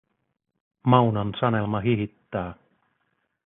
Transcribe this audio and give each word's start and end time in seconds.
Maunon 0.83 1.33
Sanelma 1.39 1.81
hihittää. 1.81 2.53